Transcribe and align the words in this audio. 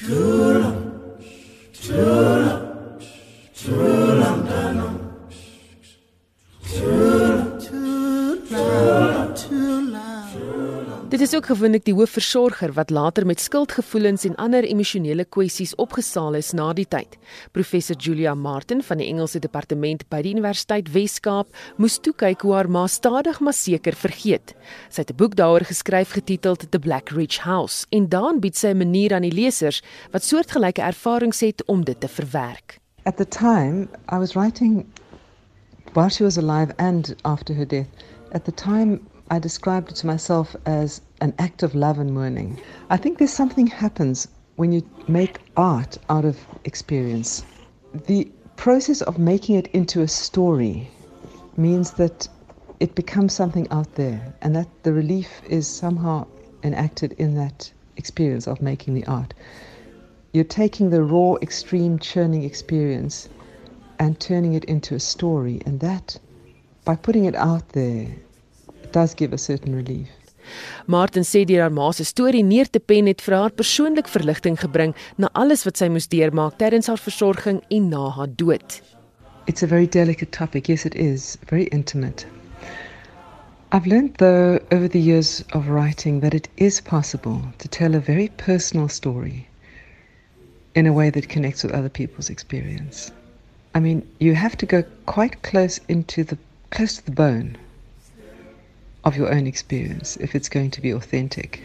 Tulum, 0.00 0.64
Tulum. 1.74 2.19
Dit 11.10 11.20
is 11.20 11.32
ook 11.34 11.46
gewoonlik 11.50 11.82
die 11.84 11.94
hoofversorger 11.94 12.70
wat 12.72 12.90
later 12.90 13.24
met 13.26 13.40
skuldgevoelens 13.40 14.24
en 14.28 14.36
ander 14.38 14.62
emosionele 14.62 15.24
kwessies 15.24 15.72
opgesaal 15.74 16.36
is 16.38 16.52
na 16.54 16.68
die 16.72 16.84
tyd. 16.86 17.16
Professor 17.50 17.96
Julia 17.98 18.34
Martin 18.38 18.78
van 18.86 19.02
die 19.02 19.08
Engelse 19.10 19.40
departement 19.42 20.04
by 20.06 20.20
die 20.22 20.36
Universiteit 20.36 20.92
Wes-Kaap 20.94 21.50
moes 21.82 21.96
toe 21.98 22.12
kyk 22.14 22.44
hoe 22.46 22.54
haar 22.54 22.70
ma 22.70 22.84
stadig 22.86 23.40
maar 23.42 23.56
seker 23.58 23.98
vergeet. 23.98 24.54
Sy 24.88 25.02
het 25.02 25.10
'n 25.10 25.16
boek 25.16 25.34
daaroor 25.34 25.66
geskryf 25.66 26.12
getiteld 26.14 26.70
The 26.70 26.78
Black 26.78 27.10
Ridge 27.10 27.42
House 27.42 27.86
en 27.90 28.06
daarin 28.08 28.38
bied 28.38 28.56
sy 28.56 28.68
'n 28.68 28.78
manier 28.78 29.14
aan 29.14 29.26
die 29.26 29.34
lesers 29.34 29.82
wat 30.12 30.22
soortgelyke 30.22 30.82
ervarings 30.82 31.40
het 31.40 31.64
om 31.66 31.84
dit 31.84 32.00
te 32.00 32.08
verwerk. 32.08 32.78
At 33.02 33.16
the 33.16 33.28
time 33.28 33.88
I 34.12 34.18
was 34.18 34.34
writing 34.34 34.86
while 35.92 36.08
she 36.08 36.22
was 36.22 36.38
alive 36.38 36.72
and 36.76 37.16
after 37.22 37.54
her 37.54 37.66
death. 37.66 37.88
At 38.32 38.44
the 38.44 38.54
time 38.54 39.00
I 39.32 39.38
described 39.38 39.92
it 39.92 39.96
to 39.96 40.08
myself 40.08 40.56
as 40.66 41.00
an 41.20 41.34
act 41.38 41.62
of 41.62 41.76
love 41.76 42.00
and 42.00 42.12
mourning. 42.12 42.58
I 42.90 42.96
think 42.96 43.18
there's 43.18 43.32
something 43.32 43.68
happens 43.68 44.26
when 44.56 44.72
you 44.72 44.82
make 45.06 45.38
art 45.56 45.98
out 46.08 46.24
of 46.24 46.36
experience. 46.64 47.44
The 48.08 48.28
process 48.56 49.02
of 49.02 49.18
making 49.18 49.54
it 49.54 49.68
into 49.68 50.02
a 50.02 50.08
story 50.08 50.90
means 51.56 51.92
that 51.92 52.28
it 52.80 52.96
becomes 52.96 53.32
something 53.32 53.68
out 53.70 53.94
there 53.94 54.34
and 54.42 54.56
that 54.56 54.68
the 54.82 54.92
relief 54.92 55.42
is 55.48 55.68
somehow 55.68 56.26
enacted 56.64 57.12
in 57.12 57.36
that 57.36 57.72
experience 57.96 58.48
of 58.48 58.60
making 58.60 58.94
the 58.94 59.06
art. 59.06 59.32
You're 60.32 60.42
taking 60.44 60.90
the 60.90 61.04
raw, 61.04 61.36
extreme, 61.40 62.00
churning 62.00 62.42
experience 62.42 63.28
and 64.00 64.18
turning 64.18 64.54
it 64.54 64.64
into 64.64 64.96
a 64.96 65.00
story, 65.00 65.60
and 65.66 65.78
that, 65.80 66.18
by 66.84 66.96
putting 66.96 67.26
it 67.26 67.36
out 67.36 67.68
there, 67.70 68.08
does 68.92 69.14
give 69.14 69.32
a 69.32 69.38
certain 69.38 69.74
relief. 69.74 70.08
Martin 70.86 71.22
sê 71.22 71.44
die 71.46 71.60
haar 71.60 71.70
ma 71.70 71.90
se 71.92 72.04
storie 72.04 72.42
neer 72.42 72.68
te 72.70 72.80
pen 72.80 73.06
het 73.06 73.22
vir 73.22 73.36
haar 73.36 73.54
persoonlik 73.60 74.08
verligting 74.08 74.58
gebring 74.58 74.94
na 75.16 75.30
alles 75.42 75.64
wat 75.66 75.78
sy 75.78 75.88
moes 75.88 76.08
deurmaak 76.10 76.58
tydens 76.58 76.90
haar 76.90 76.98
versorging 76.98 77.60
en 77.70 77.88
na 77.90 78.08
haar 78.16 78.30
dood. 78.42 78.80
It's 79.46 79.62
a 79.62 79.66
very 79.66 79.86
delicate 79.86 80.32
topic. 80.32 80.68
Yes, 80.68 80.84
it 80.84 80.94
is. 80.94 81.36
Very 81.48 81.64
intimate. 81.72 82.26
I've 83.72 83.86
learned, 83.86 84.16
though, 84.16 84.58
over 84.72 84.88
the 84.88 85.00
years 85.00 85.44
of 85.52 85.68
writing, 85.68 86.20
that 86.20 86.34
it 86.34 86.48
is 86.56 86.80
possible 86.80 87.40
to 87.58 87.68
tell 87.68 87.94
a 87.94 88.00
very 88.00 88.28
personal 88.36 88.88
story 88.88 89.46
in 90.74 90.86
a 90.86 90.92
way 90.92 91.10
that 91.10 91.28
connects 91.28 91.62
with 91.62 91.72
other 91.72 91.88
people's 91.88 92.30
experience. 92.30 93.12
I 93.74 93.80
mean, 93.80 94.02
you 94.18 94.34
have 94.34 94.56
to 94.58 94.66
go 94.66 94.82
quite 95.06 95.42
close 95.42 95.78
into 95.88 96.24
the 96.24 96.36
close 96.70 96.96
to 96.96 97.04
the 97.04 97.12
bone 97.12 97.56
of 99.04 99.16
your 99.16 99.32
own 99.32 99.46
experience 99.46 100.16
if 100.16 100.34
it's 100.34 100.48
going 100.48 100.70
to 100.72 100.80
be 100.80 100.90
authentic. 100.90 101.62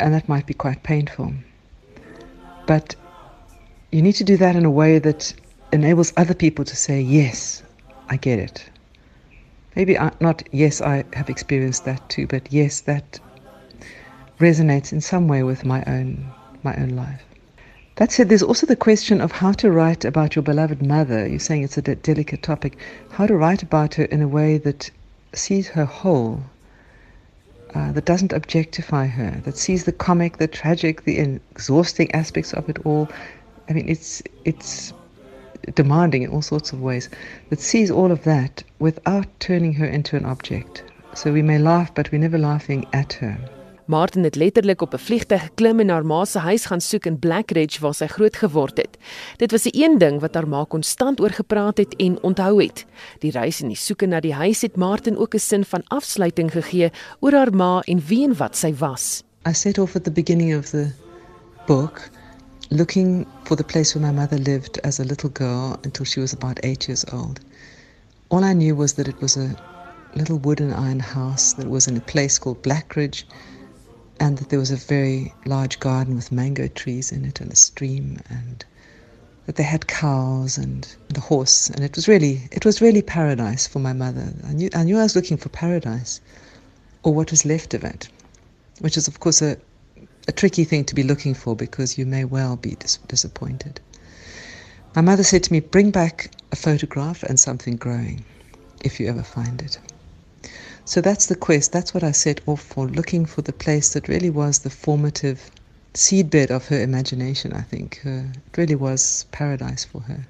And 0.00 0.14
that 0.14 0.28
might 0.28 0.46
be 0.46 0.54
quite 0.54 0.82
painful. 0.82 1.32
But 2.66 2.94
you 3.90 4.02
need 4.02 4.14
to 4.14 4.24
do 4.24 4.36
that 4.38 4.56
in 4.56 4.64
a 4.64 4.70
way 4.70 4.98
that 4.98 5.34
enables 5.72 6.12
other 6.16 6.34
people 6.34 6.64
to 6.64 6.76
say, 6.76 7.00
Yes, 7.00 7.62
I 8.08 8.16
get 8.16 8.38
it. 8.38 8.70
Maybe 9.74 9.96
uh, 9.96 10.10
not, 10.20 10.42
yes, 10.52 10.80
I 10.80 11.04
have 11.14 11.30
experienced 11.30 11.84
that 11.86 12.08
too, 12.08 12.26
but 12.26 12.52
yes, 12.52 12.80
that 12.82 13.20
resonates 14.38 14.92
in 14.92 15.00
some 15.00 15.28
way 15.28 15.42
with 15.42 15.64
my 15.64 15.82
own, 15.86 16.32
my 16.62 16.76
own 16.76 16.90
life. 16.90 17.22
That 17.96 18.10
said, 18.10 18.28
there's 18.28 18.42
also 18.42 18.66
the 18.66 18.76
question 18.76 19.20
of 19.20 19.32
how 19.32 19.52
to 19.52 19.70
write 19.70 20.04
about 20.04 20.34
your 20.34 20.42
beloved 20.42 20.84
mother. 20.84 21.26
You're 21.26 21.38
saying 21.38 21.62
it's 21.62 21.78
a 21.78 21.82
de- 21.82 21.94
delicate 21.94 22.42
topic. 22.42 22.78
How 23.10 23.26
to 23.26 23.36
write 23.36 23.62
about 23.62 23.94
her 23.94 24.04
in 24.04 24.22
a 24.22 24.28
way 24.28 24.58
that 24.58 24.90
sees 25.32 25.68
her 25.68 25.84
whole, 25.84 26.42
uh, 27.74 27.92
that 27.92 28.04
doesn't 28.04 28.32
objectify 28.32 29.06
her, 29.06 29.40
that 29.44 29.56
sees 29.56 29.84
the 29.84 29.92
comic, 29.92 30.36
the 30.36 30.46
tragic, 30.46 31.04
the 31.04 31.18
exhausting 31.18 32.10
aspects 32.12 32.52
of 32.52 32.68
it 32.68 32.78
all. 32.84 33.08
I 33.68 33.72
mean, 33.72 33.88
it's 33.88 34.22
it's 34.44 34.92
demanding 35.74 36.22
in 36.22 36.30
all 36.30 36.42
sorts 36.42 36.72
of 36.72 36.80
ways. 36.80 37.08
That 37.50 37.60
sees 37.60 37.90
all 37.90 38.10
of 38.10 38.24
that 38.24 38.62
without 38.78 39.26
turning 39.40 39.74
her 39.74 39.86
into 39.86 40.16
an 40.16 40.24
object. 40.24 40.82
So 41.14 41.32
we 41.32 41.42
may 41.42 41.58
laugh, 41.58 41.94
but 41.94 42.10
we're 42.10 42.18
never 42.18 42.38
laughing 42.38 42.86
at 42.92 43.12
her. 43.14 43.38
Martin 43.92 44.24
het 44.24 44.36
letterlik 44.36 44.82
op 44.82 44.94
'n 44.94 45.04
vliegtuig 45.06 45.42
geklim 45.42 45.80
en 45.80 45.88
haar 45.88 46.06
ma 46.06 46.24
se 46.24 46.38
huis 46.38 46.64
gaan 46.64 46.80
soek 46.80 47.04
in 47.06 47.18
Blackridge 47.18 47.80
waar 47.80 47.94
sy 47.94 48.06
groot 48.06 48.36
geword 48.36 48.76
het. 48.76 48.96
Dit 49.36 49.50
was 49.50 49.64
'n 49.64 49.76
een 49.82 49.98
ding 49.98 50.20
wat 50.20 50.34
haar 50.34 50.48
ma 50.48 50.64
konstant 50.68 51.20
oor 51.20 51.30
gepraat 51.30 51.76
het 51.76 51.96
en 51.96 52.22
onthou 52.22 52.62
het. 52.62 52.86
Die 53.18 53.30
reis 53.30 53.60
en 53.60 53.68
die 53.68 53.76
soeke 53.76 54.06
na 54.06 54.20
die 54.20 54.34
huis 54.34 54.60
het 54.62 54.76
Martin 54.76 55.16
ook 55.16 55.34
'n 55.34 55.38
sin 55.38 55.64
van 55.64 55.82
afsluiting 55.86 56.50
gegee 56.52 56.90
oor 57.20 57.32
haar 57.32 57.54
ma 57.54 57.80
en 57.80 58.00
wie 58.06 58.24
en 58.24 58.36
wat 58.36 58.56
sy 58.56 58.74
was. 58.74 59.22
I 59.48 59.52
set 59.52 59.78
off 59.78 59.96
at 59.96 60.04
the 60.04 60.12
beginning 60.12 60.56
of 60.56 60.70
the 60.70 60.90
book 61.66 62.10
looking 62.68 63.26
for 63.42 63.56
the 63.56 63.64
place 63.64 63.98
where 63.98 64.12
my 64.12 64.20
mother 64.20 64.38
lived 64.38 64.80
as 64.80 65.00
a 65.00 65.04
little 65.04 65.30
girl 65.32 65.76
until 65.82 66.04
she 66.04 66.20
was 66.20 66.32
about 66.32 66.64
8 66.64 66.86
years 66.86 67.04
old. 67.12 67.40
All 68.28 68.44
I 68.50 68.54
knew 68.54 68.76
was 68.76 68.92
that 68.92 69.08
it 69.08 69.20
was 69.20 69.36
a 69.36 69.48
little 70.14 70.38
wooden 70.38 70.72
iron 70.72 71.00
house 71.00 71.54
that 71.56 71.68
was 71.68 71.86
in 71.86 71.96
a 71.96 72.00
place 72.00 72.38
called 72.40 72.62
Blackridge 72.62 73.24
and 74.22 74.38
that 74.38 74.50
there 74.50 74.60
was 74.60 74.70
a 74.70 74.76
very 74.76 75.34
large 75.46 75.80
garden 75.80 76.14
with 76.14 76.30
mango 76.30 76.68
trees 76.68 77.10
in 77.10 77.24
it 77.24 77.40
and 77.40 77.50
a 77.50 77.56
stream 77.56 78.20
and 78.30 78.64
that 79.46 79.56
they 79.56 79.64
had 79.64 79.88
cows 79.88 80.56
and 80.56 80.94
the 81.08 81.20
horse. 81.20 81.68
And 81.70 81.82
it 81.82 81.96
was 81.96 82.06
really 82.06 82.48
it 82.52 82.64
was 82.64 82.80
really 82.80 83.02
paradise 83.02 83.66
for 83.66 83.80
my 83.80 83.92
mother. 83.92 84.32
I 84.46 84.52
knew 84.52 84.70
I 84.76 84.84
knew 84.84 84.96
I 84.96 85.02
was 85.02 85.16
looking 85.16 85.38
for 85.38 85.48
paradise 85.48 86.20
or 87.02 87.12
what 87.12 87.32
was 87.32 87.44
left 87.44 87.74
of 87.74 87.82
it 87.82 88.08
which 88.78 88.96
is 88.96 89.08
of 89.08 89.18
course 89.18 89.42
a 89.42 89.56
a 90.28 90.32
tricky 90.32 90.62
thing 90.62 90.84
to 90.84 90.94
be 90.94 91.02
looking 91.02 91.34
for 91.34 91.56
because 91.56 91.98
you 91.98 92.06
may 92.06 92.24
well 92.24 92.54
be 92.54 92.76
dis- 92.76 93.00
disappointed. 93.08 93.80
My 94.94 95.02
mother 95.02 95.24
said 95.24 95.42
to 95.42 95.52
me 95.52 95.58
bring 95.58 95.90
back 95.90 96.30
a 96.52 96.56
photograph 96.56 97.24
and 97.24 97.40
something 97.40 97.74
growing 97.74 98.24
if 98.84 99.00
you 99.00 99.08
ever 99.08 99.24
find 99.24 99.60
it 99.60 99.80
so 100.84 101.00
that's 101.00 101.26
the 101.26 101.36
quest. 101.36 101.72
That's 101.72 101.92
what 101.94 102.02
I 102.02 102.12
set 102.12 102.40
off 102.46 102.60
for, 102.60 102.86
looking 102.88 103.26
for 103.26 103.42
the 103.42 103.52
place 103.52 103.92
that 103.92 104.08
really 104.08 104.30
was 104.30 104.60
the 104.60 104.70
formative 104.70 105.50
seedbed 105.94 106.50
of 106.50 106.68
her 106.68 106.80
imagination, 106.80 107.52
I 107.52 107.62
think. 107.62 108.00
Her, 108.02 108.30
it 108.34 108.56
really 108.56 108.74
was 108.74 109.26
paradise 109.30 109.84
for 109.84 110.02
her. 110.02 110.26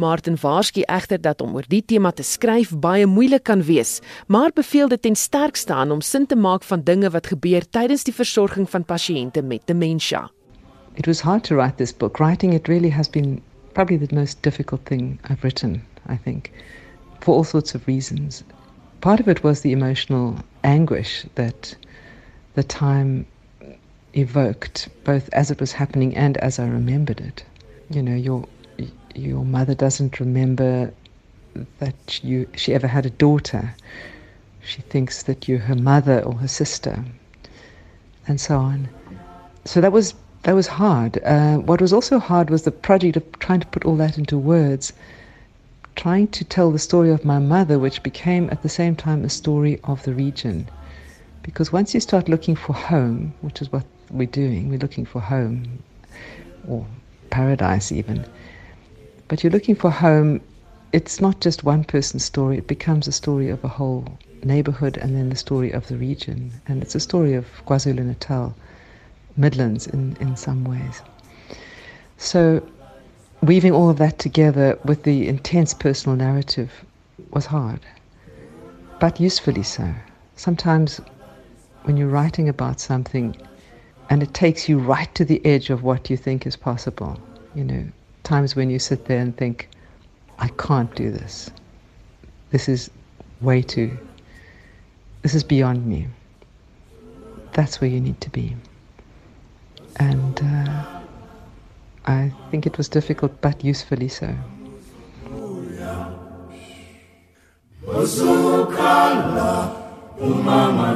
Martin 0.00 0.36
waarsku 0.40 0.80
egter 0.88 1.20
dat 1.20 1.42
om 1.44 1.54
oor 1.54 1.66
die 1.68 1.82
tema 1.84 2.10
te 2.16 2.24
skryf 2.24 2.70
baie 2.72 3.06
moeilik 3.06 3.44
kan 3.44 3.62
wees, 3.62 3.98
maar 4.26 4.52
beveel 4.56 4.88
dit 4.88 5.02
ten 5.02 5.16
sterkste 5.16 5.74
aan 5.76 5.90
om 5.90 6.00
sin 6.00 6.26
te 6.26 6.36
maak 6.36 6.64
van 6.64 6.84
dinge 6.84 7.10
wat 7.10 7.26
gebeur 7.26 7.66
tydens 7.68 8.06
die 8.08 8.14
versorging 8.14 8.70
van 8.70 8.84
pasiënte 8.84 9.42
met 9.42 9.66
demensie. 9.68 10.24
It 10.96 11.06
was 11.06 11.20
hard 11.20 11.44
to 11.44 11.54
write 11.54 11.76
this 11.76 11.92
book. 11.92 12.18
Writing 12.18 12.54
it 12.54 12.68
really 12.68 12.90
has 12.90 13.08
been 13.08 13.42
probably 13.74 13.98
the 13.98 14.14
most 14.14 14.42
difficult 14.42 14.84
thing 14.86 15.18
I've 15.28 15.42
written, 15.42 15.82
I 16.08 16.16
think, 16.16 16.50
for 17.20 17.36
all 17.36 17.44
sorts 17.44 17.74
of 17.74 17.86
reasons. 17.86 18.42
Part 19.00 19.20
of 19.20 19.28
it 19.28 19.42
was 19.42 19.60
the 19.60 19.72
emotional 19.72 20.36
anguish 20.64 21.24
that 21.34 21.74
the 22.54 22.62
time 22.62 23.26
evoked, 24.14 24.88
both 25.04 25.28
as 25.32 25.50
it 25.50 25.60
was 25.60 25.72
happening 25.72 26.16
and 26.16 26.36
as 26.38 26.58
I 26.58 26.66
remembered 26.66 27.20
it. 27.20 27.44
You 27.90 28.02
know, 28.02 28.14
your 28.14 28.46
your 29.14 29.44
mother 29.44 29.74
doesn't 29.74 30.20
remember 30.20 30.92
that 31.78 32.22
you 32.22 32.48
she 32.54 32.74
ever 32.74 32.86
had 32.86 33.06
a 33.06 33.10
daughter. 33.10 33.74
She 34.62 34.82
thinks 34.82 35.22
that 35.24 35.48
you're 35.48 35.58
her 35.58 35.74
mother 35.74 36.20
or 36.20 36.34
her 36.34 36.48
sister, 36.48 37.04
and 38.28 38.40
so 38.40 38.58
on. 38.58 38.88
So 39.64 39.80
that 39.80 39.92
was 39.92 40.14
that 40.42 40.54
was 40.54 40.66
hard. 40.66 41.22
Uh, 41.24 41.58
what 41.58 41.80
was 41.80 41.92
also 41.92 42.18
hard 42.18 42.50
was 42.50 42.62
the 42.62 42.70
project 42.70 43.16
of 43.16 43.38
trying 43.38 43.60
to 43.60 43.66
put 43.66 43.84
all 43.84 43.96
that 43.96 44.18
into 44.18 44.38
words 44.38 44.92
trying 45.96 46.28
to 46.28 46.44
tell 46.44 46.70
the 46.70 46.78
story 46.78 47.10
of 47.10 47.24
my 47.24 47.38
mother, 47.38 47.78
which 47.78 48.02
became 48.02 48.48
at 48.50 48.62
the 48.62 48.68
same 48.68 48.96
time 48.96 49.24
a 49.24 49.28
story 49.28 49.80
of 49.84 50.02
the 50.04 50.14
region. 50.14 50.68
Because 51.42 51.72
once 51.72 51.94
you 51.94 52.00
start 52.00 52.28
looking 52.28 52.56
for 52.56 52.72
home, 52.72 53.34
which 53.40 53.62
is 53.62 53.72
what 53.72 53.84
we're 54.10 54.26
doing, 54.26 54.68
we're 54.68 54.78
looking 54.78 55.06
for 55.06 55.20
home, 55.20 55.82
or 56.68 56.86
paradise 57.30 57.92
even, 57.92 58.24
but 59.28 59.42
you're 59.42 59.52
looking 59.52 59.76
for 59.76 59.90
home, 59.90 60.40
it's 60.92 61.20
not 61.20 61.40
just 61.40 61.64
one 61.64 61.84
person's 61.84 62.24
story, 62.24 62.58
it 62.58 62.66
becomes 62.66 63.06
a 63.06 63.12
story 63.12 63.48
of 63.48 63.62
a 63.62 63.68
whole 63.68 64.18
neighborhood 64.42 64.96
and 64.96 65.14
then 65.14 65.30
the 65.30 65.36
story 65.36 65.70
of 65.70 65.86
the 65.88 65.96
region. 65.96 66.52
And 66.66 66.82
it's 66.82 66.94
a 66.94 67.00
story 67.00 67.34
of 67.34 67.46
KwaZulu 67.66 68.04
Natal, 68.04 68.54
Midlands 69.36 69.86
in, 69.86 70.16
in 70.20 70.36
some 70.36 70.64
ways. 70.64 71.02
So 72.18 72.62
weaving 73.42 73.72
all 73.72 73.88
of 73.88 73.98
that 73.98 74.18
together 74.18 74.78
with 74.84 75.02
the 75.04 75.28
intense 75.28 75.72
personal 75.74 76.16
narrative 76.16 76.70
was 77.30 77.46
hard, 77.46 77.80
but 78.98 79.20
usefully 79.20 79.62
so. 79.62 79.94
Sometimes 80.36 81.00
when 81.84 81.96
you're 81.96 82.08
writing 82.08 82.48
about 82.48 82.80
something 82.80 83.36
and 84.10 84.22
it 84.22 84.34
takes 84.34 84.68
you 84.68 84.78
right 84.78 85.14
to 85.14 85.24
the 85.24 85.44
edge 85.46 85.70
of 85.70 85.82
what 85.82 86.10
you 86.10 86.16
think 86.16 86.46
is 86.46 86.56
possible. 86.56 87.18
You 87.54 87.64
know, 87.64 87.86
times 88.24 88.56
when 88.56 88.70
you 88.70 88.78
sit 88.78 89.06
there 89.06 89.20
and 89.20 89.36
think, 89.36 89.68
I 90.38 90.48
can't 90.48 90.94
do 90.94 91.10
this. 91.10 91.50
This 92.50 92.68
is 92.68 92.90
way 93.40 93.62
too, 93.62 93.96
this 95.22 95.34
is 95.34 95.44
beyond 95.44 95.86
me. 95.86 96.08
That's 97.52 97.80
where 97.80 97.90
you 97.90 98.00
need 98.00 98.20
to 98.20 98.30
be. 98.30 98.56
And 99.96 100.40
uh, 100.42 101.00
I 102.06 102.32
think 102.50 102.66
it 102.66 102.76
was 102.76 102.88
difficult, 102.88 103.40
but 103.40 103.64
usefully 103.64 104.08
so. 104.08 104.34
umama 110.20 110.88